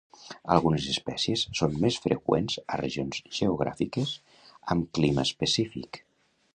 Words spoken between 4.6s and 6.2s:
amb clima específic.